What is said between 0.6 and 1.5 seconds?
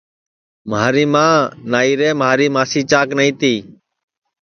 مھاری ماں